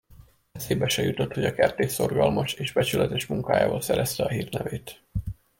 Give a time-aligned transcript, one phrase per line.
[0.51, 5.03] Eszébe se jutott, hogy a kertész szorgalmas és becsületes munkájával szerezte a hírnevét.